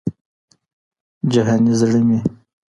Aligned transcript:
جهاني 1.33 1.73
زړه 1.79 1.99
مي 2.07 2.19